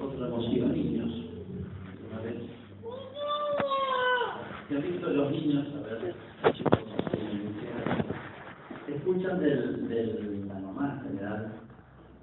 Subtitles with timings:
[0.00, 1.12] Otra emoción, niños.
[2.16, 2.40] A ver.
[4.68, 5.66] ¿Se han visto los niños?
[5.74, 6.14] A ver,
[6.54, 6.78] chicos,
[7.12, 7.54] eh,
[8.94, 11.52] escuchan del, la mamá en general,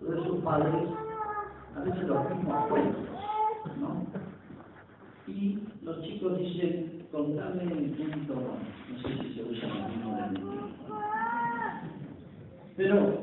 [0.02, 0.90] de sus padres,
[1.76, 3.06] a veces los mismos cuentos,
[3.80, 4.08] ¿no?
[5.28, 10.34] Y los chicos dicen, contame un cuento No sé si se usa lo mismo del
[12.76, 13.21] Pero,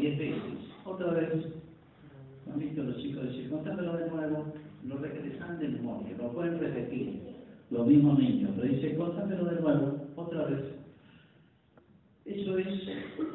[0.00, 1.30] diez veces, otra vez.
[2.52, 4.52] ¿Han visto los chicos decir, contámelo de nuevo?
[4.84, 7.20] Lo regresan de memoria, lo pueden repetir.
[7.70, 10.60] Los mismos niños, pero dice, contámelo de nuevo, otra vez.
[12.24, 12.68] Eso es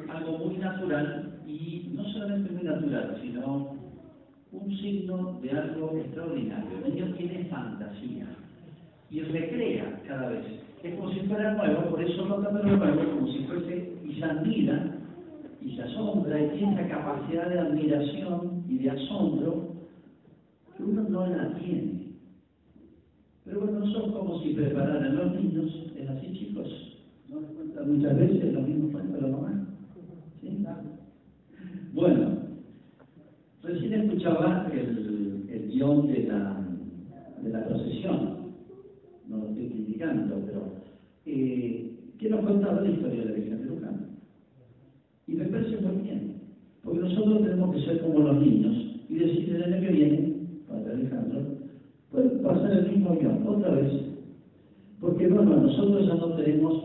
[0.08, 3.76] algo muy natural y no solamente muy natural, sino
[4.52, 6.78] un signo de algo extraordinario.
[6.84, 8.26] El niño tiene fantasía
[9.10, 10.44] y recrea cada vez.
[10.82, 14.24] Es como si fuera nuevo, por eso no de nuevo, como si fuese, y se
[15.76, 19.74] se asombra, y tiene esa capacidad de admiración y de asombro
[20.76, 22.16] que uno no la tiene.
[23.44, 26.68] Pero bueno, son como si prepararan los niños, es así chicos,
[27.28, 29.68] ¿no cuenta muchas veces lo mismo cuenta la mamá?
[30.40, 30.64] ¿Sí?
[31.92, 32.36] Bueno,
[33.66, 36.64] Recién escuchaba el, el guion de la,
[37.42, 38.52] de la procesión,
[39.28, 40.72] no lo estoy criticando, pero
[41.26, 43.55] eh, que nos contaba la historia de la Virgen.
[45.26, 46.34] Y me parece muy bien,
[46.84, 48.76] porque nosotros tenemos que ser como los niños
[49.08, 50.34] y decir el año que viene,
[50.68, 51.40] Padre Alejandro,
[52.12, 53.92] pues pasar el mismo guion, otra vez.
[55.00, 56.84] Porque bueno, nosotros ya no tenemos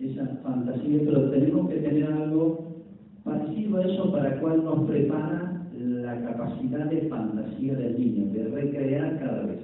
[0.00, 2.74] esa fantasía, pero tenemos que tener algo
[3.22, 9.18] parecido a eso para cual nos prepara la capacidad de fantasía del niño, de recrear
[9.20, 9.60] cada vez.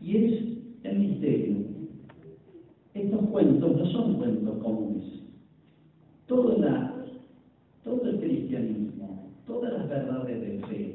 [0.00, 0.42] Y es
[0.84, 1.56] el misterio.
[2.94, 5.04] Estos cuentos no son cuentos comunes.
[6.26, 6.95] Todo, la,
[7.86, 10.94] todo el cristianismo, todas las verdades de fe,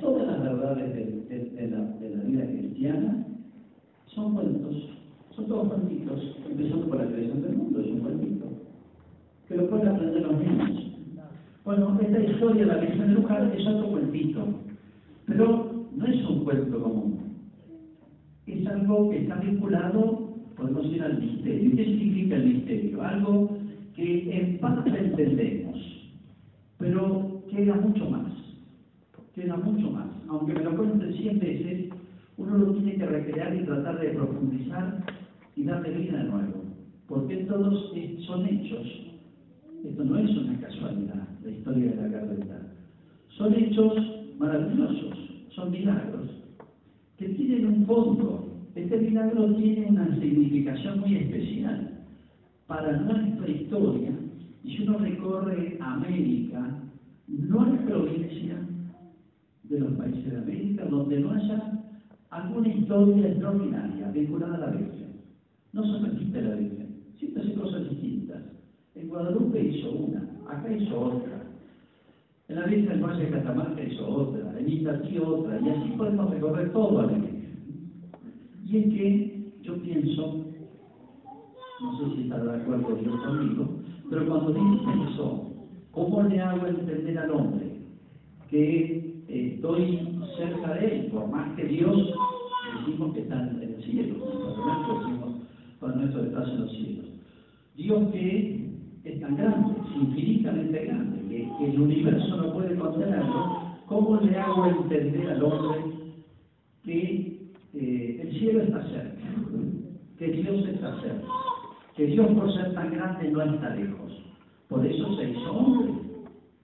[0.00, 3.26] todas las verdades de, la, de la vida cristiana
[4.06, 4.88] son cuentos,
[5.34, 8.46] son todos cuentitos, empezando por la creación del mundo, es un cuentito,
[9.48, 10.92] que lo pueden aprender los niños.
[11.64, 14.46] Bueno, esta historia de la Virgen de Luján es otro cuentito,
[15.26, 17.18] pero no es un cuento común.
[18.46, 21.76] Es algo que está vinculado, podemos decir, al misterio.
[21.76, 23.02] ¿Qué significa el misterio?
[23.02, 23.58] Algo
[23.96, 25.97] que en parte entendemos,
[26.78, 28.32] pero queda mucho más.
[29.34, 30.08] Queda mucho más.
[30.28, 31.90] Aunque me lo cuenten 100 veces,
[32.36, 35.04] uno lo tiene que recrear y tratar de profundizar
[35.56, 36.64] y darle vida de nuevo.
[37.08, 37.92] Porque todos
[38.26, 38.86] son hechos.
[39.84, 42.60] Esto no es una casualidad la historia de la carreta.
[43.36, 43.94] Son hechos
[44.38, 45.18] maravillosos,
[45.54, 46.28] son milagros,
[47.16, 48.44] que tienen un fondo.
[48.74, 52.04] Este milagro tiene una significación muy especial
[52.66, 54.17] para nuestra historia.
[54.64, 56.82] Y si uno recorre América,
[57.28, 58.58] no hay provincia
[59.64, 61.78] de los países de América donde no haya
[62.30, 65.20] alguna historia extraordinaria vinculada a la Virgen.
[65.72, 68.42] No se repite la Virgen, siempre hace cosas distintas.
[68.94, 71.42] En Guadalupe hizo una, acá hizo otra.
[72.48, 76.30] En la Virgen del Valle de Catamarca hizo otra, en Itatí otra, y así podemos
[76.30, 77.38] recorrer todo a la Virgen.
[78.64, 80.44] Y es que yo pienso,
[81.80, 83.67] no sé si estará de acuerdo Dios conmigo,
[84.52, 85.52] dice eso,
[85.92, 87.66] ¿cómo le hago entender al hombre
[88.50, 92.14] que estoy cerca de él, por más que Dios
[92.78, 94.14] decimos que está en el cielo,
[95.00, 97.06] decimos, nuestro estás en los cielos.
[97.76, 98.70] Dios que
[99.04, 104.66] es tan grande, es infinitamente grande, que, el universo no puede contenerlo, ¿cómo le hago
[104.66, 105.78] entender al hombre
[106.84, 109.22] que eh, el cielo está cerca,
[110.18, 111.28] que Dios está cerca,
[111.96, 114.27] que Dios por ser tan grande no está lejos?
[114.68, 115.94] Por eso se hizo hombre,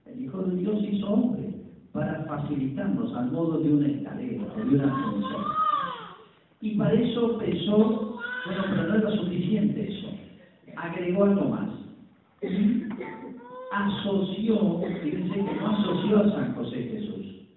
[0.05, 1.55] el Hijo de Dios hizo hombre,
[1.91, 5.45] para facilitarnos al modo de una escalera de una ascensor.
[6.61, 10.07] Y para eso pensó, bueno, pero no era suficiente eso,
[10.75, 11.69] agregó algo más.
[13.71, 17.47] Asoció, fíjense que no asoció a San José Jesús,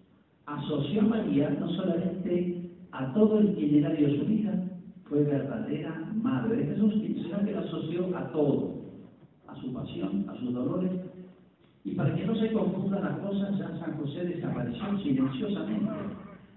[0.47, 4.65] asoció a María no solamente a todo el itinerario de su vida,
[5.09, 8.78] fue verdadera madre de Jesús, sino que lo asoció a todo,
[9.60, 10.90] su pasión, a sus dolores.
[11.84, 15.90] Y para que no se confundan las cosas, ya San José desapareció silenciosamente.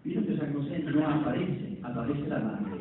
[0.03, 2.79] Vieron que San José no aparece, aparece la madre.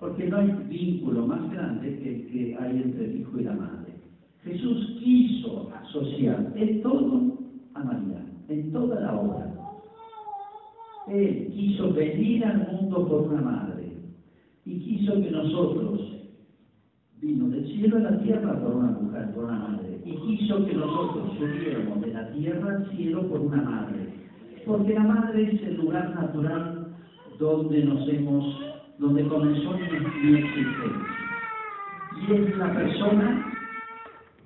[0.00, 3.54] Porque no hay vínculo más grande que el que hay entre el hijo y la
[3.54, 3.94] madre.
[4.44, 7.38] Jesús quiso asociar en todo
[7.74, 9.52] a María, en toda la obra.
[11.08, 13.92] Él quiso venir al mundo por una madre
[14.64, 16.15] y quiso que nosotros,
[17.20, 20.74] vino del cielo a la tierra por una mujer, por una madre, y quiso que
[20.74, 24.14] nosotros subiéramos de la tierra al cielo por una madre.
[24.66, 26.88] Porque la madre es el lugar natural
[27.38, 28.60] donde nos hemos,
[28.98, 30.90] donde comenzó mi, existencia.
[32.28, 33.52] Y es la persona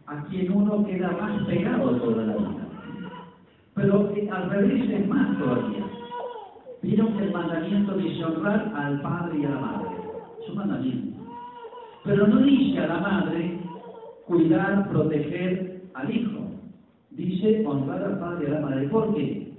[0.06, 2.68] a quien uno queda más pegado toda la vida.
[3.74, 5.86] Pero al revés es más todavía.
[6.82, 9.88] Vieron el mandamiento dice honrar al padre y a la madre.
[10.42, 11.09] Es un mandamiento.
[12.04, 13.58] Pero no dice a la madre
[14.26, 16.40] cuidar, proteger al hijo.
[17.10, 18.88] Dice honrar al padre y a la madre.
[18.88, 19.52] ¿Por qué?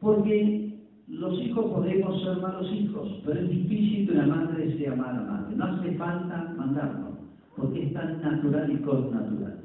[0.00, 0.74] Porque
[1.08, 5.56] los hijos podemos ser malos hijos, pero es difícil que una madre sea mala madre.
[5.56, 7.18] No hace falta mandarlo,
[7.56, 9.60] porque es tan natural y natural.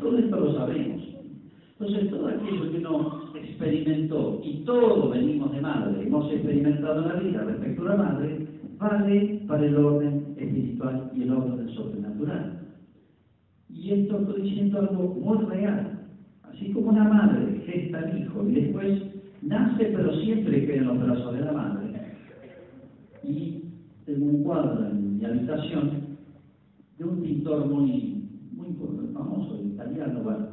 [0.00, 1.02] Todo esto lo sabemos.
[1.78, 7.14] Entonces, todo aquello que uno experimentó, y todos venimos de madre, hemos experimentado en la
[7.16, 8.46] vida respecto a la madre,
[8.78, 12.60] vale para el orden espiritual y el orden sobrenatural.
[13.68, 16.06] Y esto estoy diciendo algo muy real.
[16.42, 19.02] Así como una madre gesta al hijo y después
[19.42, 21.86] nace, pero siempre queda en los brazos de la madre.
[23.22, 23.62] Y
[24.04, 26.16] tengo un cuadro en mi habitación
[26.98, 28.74] de un pintor muy, muy
[29.12, 30.46] famoso, italiano, bueno,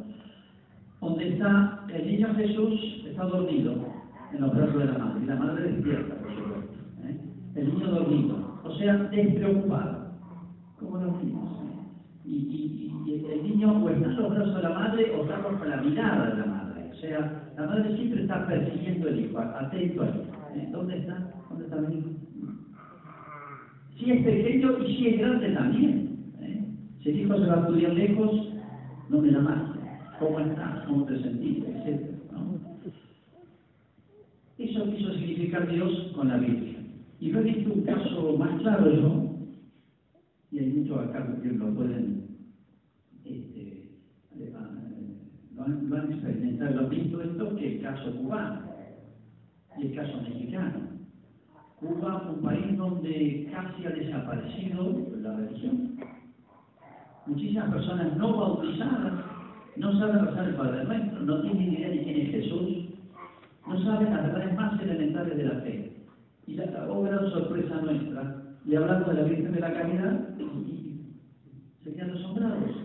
[1.00, 3.75] donde está el niño Jesús, está dormido
[4.33, 6.74] en los brazos de la madre, y la madre despierta, por supuesto.
[7.06, 7.18] ¿eh?
[7.56, 10.13] El niño dormido, o sea, despreocupado,
[10.80, 11.50] como los niños.
[12.25, 15.69] Y, y, el niño o está en los brazos de la madre o está con
[15.69, 16.89] la mirada de la madre.
[16.92, 20.33] O sea, la madre siempre está persiguiendo el hijo, atento al hijo.
[20.56, 20.69] ¿eh?
[20.71, 21.31] ¿Dónde está?
[21.50, 22.10] ¿Dónde está el hijo?
[23.98, 26.19] Si es pequeño y si es grande también.
[26.42, 26.66] ¿eh?
[27.01, 28.31] Si el hijo se va a estudiar lejos,
[29.09, 29.62] no me más
[30.19, 32.13] cómo estás, cómo te sentís, etc.
[34.57, 36.73] Eso quiso significar Dios con la Biblia.
[37.24, 39.30] Y yo he visto un caso más claro yo,
[40.52, 42.28] y hay muchos acá que lo pueden,
[43.24, 43.92] este,
[45.56, 48.64] lo, han, lo han experimentado, lo han visto esto, que el caso cubano
[49.78, 50.81] y el caso mexicano.
[51.80, 55.96] Cuba, un país donde casi ha desaparecido la religión.
[57.26, 59.14] Muchísimas personas no bautizadas
[59.78, 62.69] no saben rezar el Padre Nuestro, no tienen idea de quién es Jesús,
[63.66, 65.94] no saben las verdades más elementales de la fe.
[66.48, 70.84] Y la, oh gran sorpresa nuestra, le hablamos de la Virgen de la Caridad y
[71.84, 72.84] se quedan asombrados.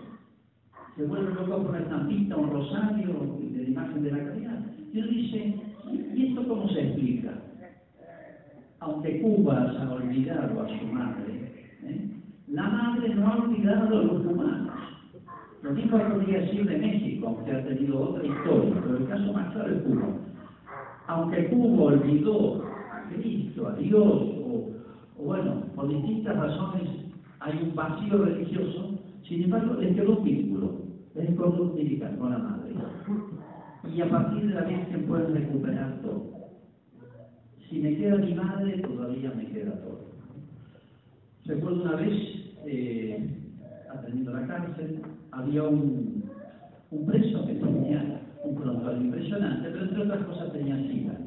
[0.97, 4.59] Se vuelven locos por una estampita, un rosario de la imagen de la caridad.
[4.93, 5.55] Y él dice,
[6.17, 7.35] ¿y esto cómo se explica?
[8.81, 11.53] Aunque Cuba ha olvidado a su madre,
[11.85, 12.11] ¿eh?
[12.49, 14.75] la madre no ha olvidado a los humanos.
[15.63, 19.53] Lo mismo podría decir de México, aunque ha tenido otra historia, pero el caso más
[19.53, 20.09] claro es Cuba.
[21.07, 22.65] Aunque Cuba olvidó
[23.09, 24.71] Cristo, a Dios, o,
[25.19, 26.89] bueno, por distintas razones
[27.41, 30.79] hay un vacío religioso, sin embargo, le quedó un vínculo,
[31.15, 32.73] es con la madre.
[33.95, 36.27] Y a partir de la Virgen pueden recuperar todo.
[37.69, 40.09] Si me queda mi madre, todavía me queda todo.
[41.47, 42.13] Recuerdo una vez,
[42.67, 43.29] eh,
[43.91, 45.01] atendiendo la cárcel,
[45.33, 46.25] había un,
[46.91, 51.18] un preso que tenía un prontuario impresionante, pero entre otras cosas tenía sida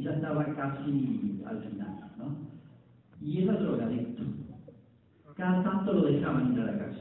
[0.00, 2.36] ya estaba casi al final, ¿no?
[3.20, 4.22] Y era drogadicto.
[5.36, 7.00] Cada tanto lo dejaban ir a la casa.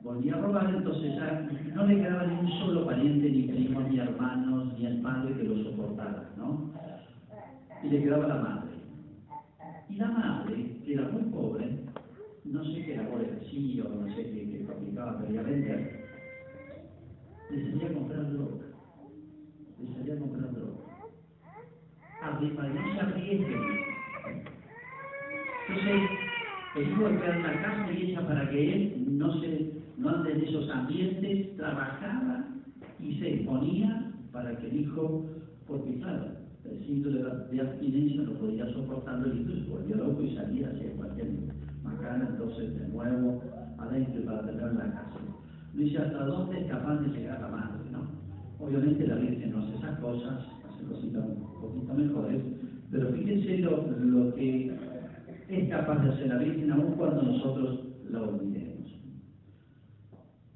[0.00, 3.98] Volvía a robar, entonces ya no le quedaba ni un solo pariente, ni primo, ni
[3.98, 6.70] hermanos, ni el padre que lo soportara, ¿no?
[7.82, 8.70] Y le quedaba la madre.
[9.88, 11.78] Y la madre, que era muy pobre,
[12.44, 16.04] no sé qué labor ejercía o no sé qué, qué fabricaba, pero ya vender,
[17.50, 18.67] le salía a comprar droga.
[19.80, 20.72] Le salía a comprar droga.
[22.74, 23.62] No se arriesguen.
[25.68, 26.10] Entonces,
[26.76, 30.32] el hijo queda en la casa y ella para que él no se no ande
[30.32, 32.46] en esos ambientes, trabajaba
[33.00, 35.26] y se exponía para que el hijo,
[35.66, 36.26] porque claro,
[36.64, 41.28] el síntoma de abstinencia no podía soportarlo y entonces volvió loco y salía hacia cualquier
[41.82, 43.42] Macana, entonces de nuevo
[43.78, 45.18] adentro para tener la casa.
[45.74, 47.77] Dice, ¿hasta dónde es capaz de llegar la madre?
[48.60, 52.42] Obviamente la Virgen no hace esas cosas, hace cositas un poquito mejores,
[52.90, 54.72] pero fíjense lo, lo que
[55.48, 58.68] es capaz de hacer la Virgen aun cuando nosotros la olvidemos.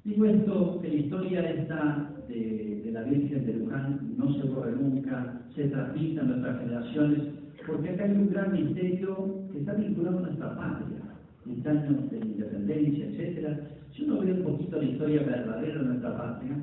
[0.03, 4.73] Digo esto, que la historia esta de, de la Virgen de Luján no se borre
[4.73, 7.19] nunca, se transmite a nuestras generaciones,
[7.65, 11.03] porque acá hay un gran misterio que está vinculado a nuestra patria
[11.45, 13.59] en años de independencia, etc.
[13.93, 16.57] Si uno ve un poquito la historia verdadera de nuestra patria,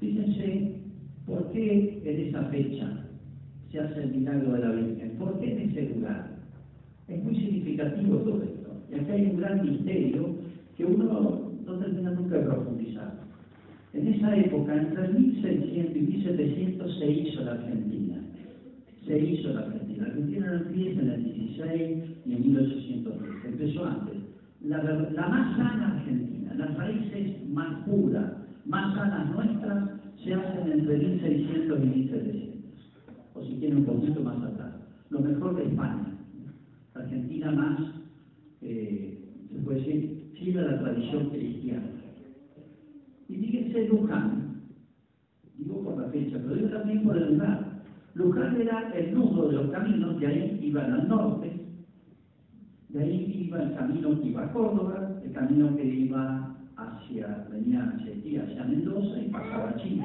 [0.00, 0.72] fíjense
[1.26, 3.06] por qué en esa fecha
[3.70, 6.36] se hace el milagro de la Virgen, por qué en ese lugar.
[7.08, 8.70] Es muy significativo todo esto.
[8.90, 10.36] Y acá hay un gran misterio
[10.76, 13.26] que uno no termina nunca de profundizar.
[13.92, 18.16] En esa época, entre 1600 y 1700, se hizo la Argentina.
[19.06, 20.02] Se hizo la Argentina.
[20.02, 23.44] La Argentina no empieza en el 16 y en 1810.
[23.46, 24.16] Empezó antes.
[24.62, 28.32] La, la más sana Argentina, las raíces más puras,
[28.66, 29.90] más sanas nuestras,
[30.22, 32.92] se hacen entre 1600 y 1700.
[33.34, 34.74] O si quieren un poquito más atrás.
[35.10, 36.16] Lo mejor de España.
[36.94, 37.80] Argentina más,
[38.62, 39.18] eh,
[39.52, 41.86] se puede decir, sigue la tradición cristiana.
[43.28, 44.62] Y fíjense Luján,
[45.58, 47.82] digo por la fecha, pero digo también por el lugar.
[48.14, 51.52] Luján era el nudo de los caminos, de ahí iban al norte,
[52.88, 57.84] de ahí iba el camino que iba a Córdoba, el camino que iba hacia, venía
[57.84, 60.04] hacia aquí, hacia Mendoza y pasaba a Chile.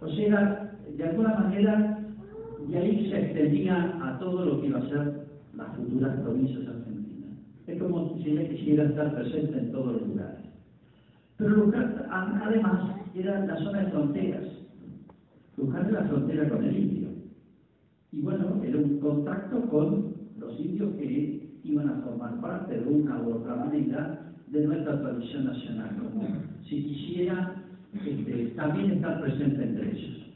[0.00, 1.98] O sea, de alguna manera,
[2.68, 7.30] de ahí se extendía a todo lo que iba a ser las futuras provincias argentinas.
[7.66, 10.44] Es como si ella quisiera estar presente en todos los lugares.
[11.36, 14.44] Pero Luján, además, era la zona de fronteras.
[15.56, 17.08] Luján era la frontera con el indio.
[18.12, 23.20] Y bueno, era un contacto con los indios que iban a formar parte de una
[23.22, 25.90] u otra manera de nuestra tradición nacional
[26.68, 27.54] Si quisiera
[28.04, 30.26] este, también estar presente entre ellos.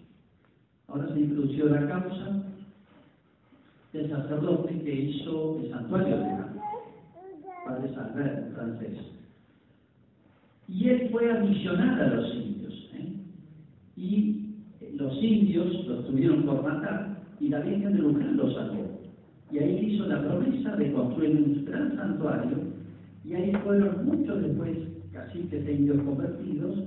[0.89, 2.43] Ahora se introdució la causa
[3.93, 6.53] del sacerdote que hizo el santuario de la
[7.65, 8.99] Padre Salver, francés.
[10.69, 12.91] Y él fue a misionar a los indios.
[12.95, 13.13] ¿eh?
[13.97, 14.55] Y
[14.97, 19.01] los indios los tuvieron por matar y la Virgen de Luján los salvó.
[19.51, 22.72] Y ahí hizo la promesa de construir un gran santuario.
[23.25, 24.77] Y ahí fueron muchos después
[25.13, 26.79] caciques de indios convertidos,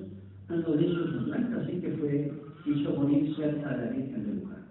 [0.50, 2.32] uno de ellos un gran cacique fue,
[2.66, 4.66] hizo morir cerca de la Virgen de Luján.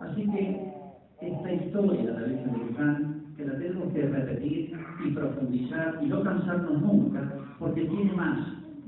[0.00, 0.72] Así que
[1.20, 4.72] esta historia de la Virgen de Luján, que la tenemos que repetir
[5.04, 8.38] y profundizar y no cansarnos nunca, porque tiene más,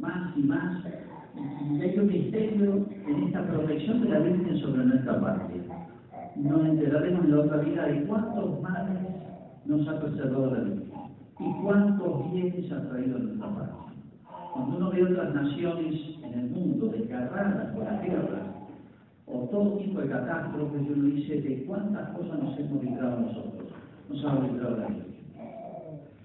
[0.00, 0.84] más y más.
[1.70, 5.62] Y hay un misterio en esta protección de la Virgen sobre nuestra patria.
[6.36, 8.98] Nos enteraremos en la otra vida de cuántos males
[9.66, 10.87] nos ha preservado la Virgen
[11.40, 13.74] y cuántos bienes ha traído nuestra patria.
[14.52, 18.48] Cuando uno ve otras naciones en el mundo desgarradas por la guerra,
[19.26, 23.68] o todo tipo de catástrofes, uno dice de cuántas cosas nos hemos librado nosotros,
[24.08, 25.08] nos ha librado la Virgen.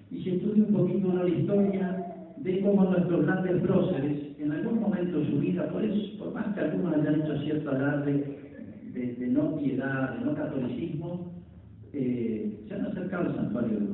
[0.09, 2.03] Y si estudia un poquito la historia,
[2.37, 6.95] ve cómo nuestros grandes próceres, en algún momento de su vida, por más que algunos
[6.95, 8.39] hayan hecho cierto alarde
[8.93, 11.31] de, de, no piedad, de no catolicismo,
[11.93, 13.85] eh, se han acercado al santuario de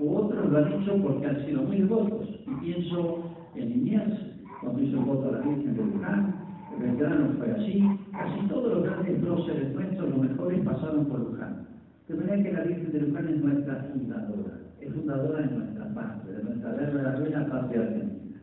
[0.00, 2.28] O otros lo han hecho porque han sido muy devotos.
[2.46, 4.12] Y pienso en Inés,
[4.60, 6.34] cuando hizo el voto a la Virgen de Luján,
[6.78, 11.66] Belgrano fue así, casi todos los grandes próceres nuestros, los mejores, pasaron por Luján.
[12.06, 16.36] De manera que la Virgen de Luján es nuestra fundadora, es fundadora de nuestra patria,
[16.36, 18.40] de nuestra verdadera patria argentina.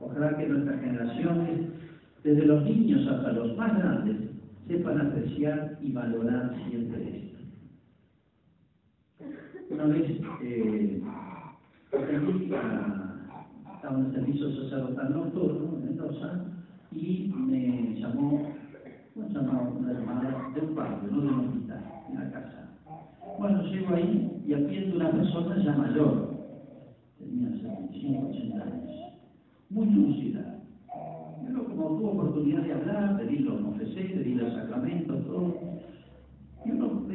[0.00, 1.60] Ojalá que nuestras generaciones,
[2.22, 4.16] desde los niños hasta los más grandes,
[4.68, 7.29] sepan apreciar y valorar siempre esto.
[9.70, 10.10] Una vez
[10.42, 11.00] eh,
[13.72, 16.44] estaba en el servicio sacerdotal nocturno en Mendoza
[16.90, 18.50] y me llamó,
[19.14, 22.68] me llamó una llamada de un barrio, no de un hospital, en la casa.
[23.38, 26.34] Bueno, llego ahí y atiendo una persona ya mayor,
[27.16, 29.12] tenía 75, 80 años,
[29.70, 30.62] muy lúcida.
[31.46, 35.79] Pero como tuvo oportunidad de hablar, pedí los confesé, pedí los sacramentos, todo.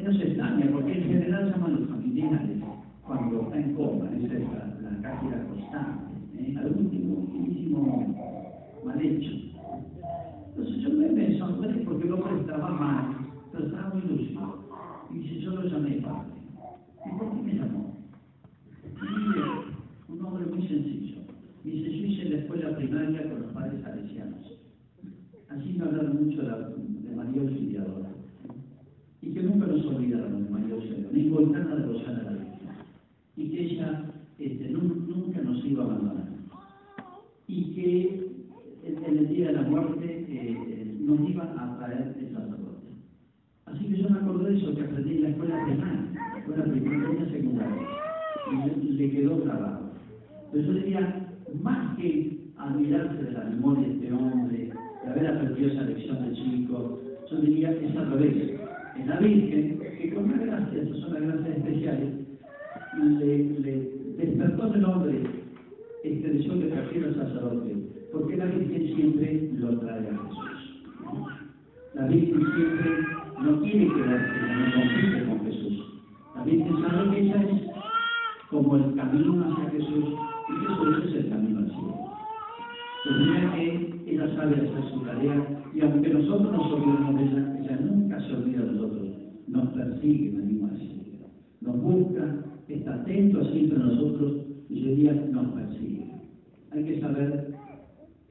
[0.06, 2.62] Menos se extraña, porque en general llaman los familiares
[3.08, 6.56] cuando está en coma, esa es la, la constante, ¿eh?
[6.60, 8.16] algún ultimísimo
[8.86, 9.32] mal hecho.
[10.50, 13.16] Entonces yo me, me sonreí porque el hombre estaba mal,
[13.52, 14.60] pero estaba muy lúcido.
[15.10, 16.30] Y dice, yo lo llamé padre.
[17.04, 17.98] ¿Y por qué me llamó?
[19.02, 21.18] Y un hombre muy sencillo.
[21.64, 24.60] Dice, yo hice la escuela primaria con los padres salesianos.
[25.50, 28.10] Así me hablaron mucho de, de María Auxiliadora.
[29.22, 32.70] Y que nunca nos olvidaron de María Auxiliadora, ni Volcana de Rosana la Virgen.
[33.36, 34.04] Y que ella
[34.38, 36.28] este, nunca nos iba a abandonar.
[37.48, 38.26] Y que
[38.84, 42.88] en el día de la muerte eh, nos iba a traer el sacerdote.
[43.66, 46.02] Así que yo me acordé de eso que aprendí en la escuela primaria,
[46.34, 47.88] la escuela primaria y secundaria,
[48.82, 49.92] y le quedó grabado.
[50.52, 51.28] Pero yo diría,
[51.62, 54.72] más que admirarse de la memoria de este hombre,
[55.04, 58.60] de haber aprendido esa lección de chico, yo diría que es al revés.
[59.00, 62.14] Es la Virgen que con una gracia, esas son las gracias especiales,
[62.98, 65.24] le, le despertó en el hombre
[66.04, 67.76] este deseo de partir al sacerdote,
[68.14, 71.46] porque la Virgen siempre lo trae a Jesús.
[71.96, 75.86] La Virgen siempre no quiere quedarse el conflicto con Jesús.
[76.36, 77.62] La Virgen sabe que ella es
[78.50, 80.06] como el camino hacia Jesús
[80.50, 82.06] y Jesús es el camino al cielo.
[83.56, 88.20] Que ella sabe hacer su tarea y aunque nosotros nos olvidemos de ella, ella nunca
[88.22, 89.08] se olvida de nosotros,
[89.48, 91.20] nos persigue, venimos así,
[91.62, 94.38] nos busca, está atento siempre a nosotros
[94.70, 96.12] y hoy día nos persigue.
[96.72, 97.56] Hay que saber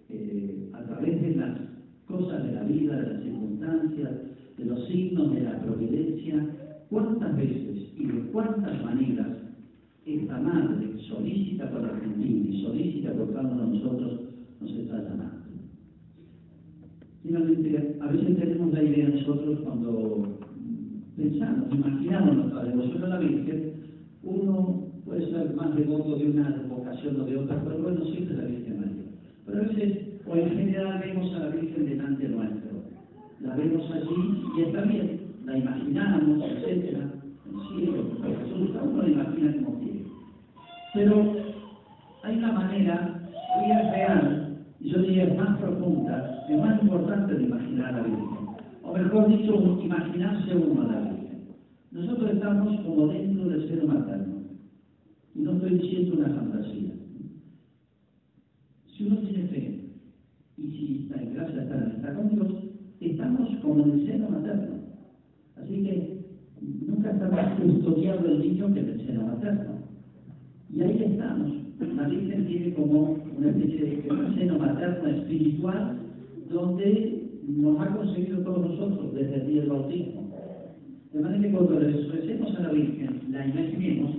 [0.08, 1.58] eh, a través de las
[2.06, 4.11] cosas de la vida, de las circunstancias,
[4.56, 4.64] de
[5.31, 6.47] de la providencia,
[6.90, 9.28] cuántas veces y de cuántas maneras
[10.07, 14.21] esta madre solícita por Argentina y solícita por cada uno de nosotros
[14.61, 15.45] nos está llamando.
[17.23, 20.38] Finalmente, a veces tenemos la idea nosotros cuando
[21.16, 23.73] pensamos, imaginamos nuestra devoción a la Virgen,
[24.23, 28.45] uno puede ser más devoto de una vocación o de otra, pero bueno, siempre la
[28.45, 29.04] Virgen María.
[29.47, 32.74] Pero a veces, o en general, vemos a la Virgen delante nuestro.
[33.44, 37.10] La vemos allí y está bien, la imaginamos, etcétera,
[37.46, 40.04] el cielo, Jesús, uno la imagina como quiere.
[40.94, 41.36] Pero
[42.22, 43.20] hay una manera
[43.58, 48.28] muy real, y yo diría más profunda, y más importante de imaginar a la Virgen.
[48.82, 51.48] O mejor dicho, imaginarse uno a la Virgen.
[51.92, 54.34] Nosotros estamos como dentro del seno materno.
[55.34, 56.92] Y no estoy diciendo una fantasía.
[58.96, 59.80] Si uno tiene fe,
[60.56, 62.63] y si en gracia, está, está con Dios,
[63.11, 64.75] estamos como en el seno materno.
[65.56, 66.25] Así que
[66.87, 69.75] nunca está más custodiado el niño que en el seno materno.
[70.73, 71.52] Y ahí estamos.
[71.96, 74.02] La Virgen tiene como una especie de
[74.34, 75.99] seno materno espiritual
[76.50, 80.30] donde nos ha conseguido todos nosotros desde el día del bautismo.
[81.12, 84.16] De manera que cuando le recemos a la Virgen, la imaginemos,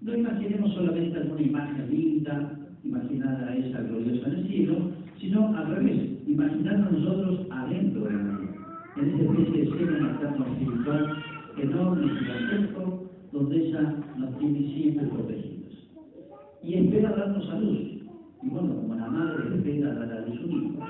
[0.00, 4.76] no imaginemos solamente alguna imagen linda, imaginar a esa gloriosa en el cielo,
[5.20, 8.34] sino al revés, imaginarnos nosotros adentro de la
[8.96, 11.16] en esa especie de seno materno espiritual
[11.58, 15.90] enorme y gigantesco, donde ella nos tiene siempre protegidos.
[16.62, 17.78] Y espera darnos a luz.
[18.42, 20.82] Y bueno, como la madre espera dar a luz un hijo,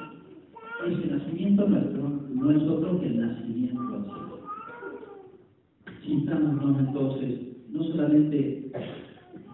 [0.87, 4.39] ese nacimiento nuestro no es otro que el nacimiento al cielo.
[6.05, 7.41] Sintámonos entonces,
[7.71, 8.71] no solamente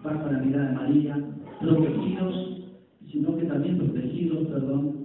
[0.03, 1.23] bajo la mirada de María,
[1.61, 2.63] protegidos,
[3.09, 5.01] sino que también protegidos, perdón,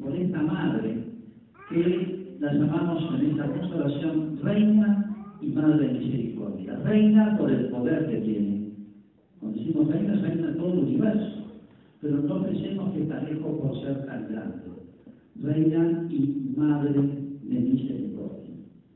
[0.00, 1.04] por esta madre
[1.68, 6.67] que la llamamos en esta constelación Reina y Madre de Misericordia.
[6.84, 8.72] Reina por el poder que tiene.
[9.40, 11.44] Cuando decimos reina, reina todo el universo.
[12.00, 14.58] Pero no pensemos que está lejos por ser tan grande.
[15.40, 18.54] Reina y Madre de Misericordia.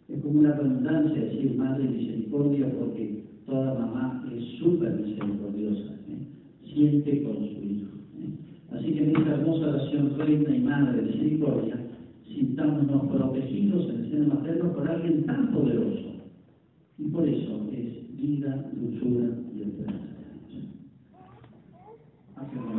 [0.09, 5.95] Es como una redundancia decir Madre de Misericordia porque toda mamá es súper misericordiosa.
[6.09, 6.27] ¿eh?
[6.73, 7.90] Siente con su hijo.
[8.18, 8.31] ¿eh?
[8.73, 11.77] Así que en esta hermosa oración, Reina y Madre de Misericordia,
[12.27, 16.12] sintámonos protegidos en el seno materno por alguien tan poderoso.
[17.03, 20.07] Y por eso es vida, dulzura y esperanza.
[22.37, 22.77] Hacemos